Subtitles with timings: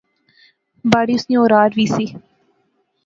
[0.91, 2.05] باڑی اس نی اورار وی سی